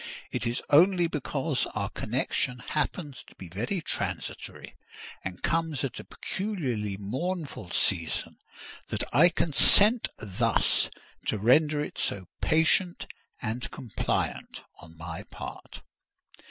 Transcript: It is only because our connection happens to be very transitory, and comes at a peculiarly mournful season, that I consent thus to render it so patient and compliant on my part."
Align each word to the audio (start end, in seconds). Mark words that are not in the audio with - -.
It 0.31 0.47
is 0.47 0.63
only 0.71 1.05
because 1.05 1.67
our 1.75 1.91
connection 1.91 2.57
happens 2.57 3.23
to 3.27 3.35
be 3.35 3.49
very 3.49 3.81
transitory, 3.81 4.73
and 5.23 5.43
comes 5.43 5.83
at 5.83 5.99
a 5.99 6.03
peculiarly 6.03 6.97
mournful 6.97 7.69
season, 7.69 8.39
that 8.87 9.03
I 9.13 9.29
consent 9.29 10.07
thus 10.17 10.89
to 11.27 11.37
render 11.37 11.81
it 11.83 11.99
so 11.99 12.25
patient 12.41 13.05
and 13.43 13.69
compliant 13.69 14.63
on 14.79 14.97
my 14.97 15.21
part." 15.29 15.83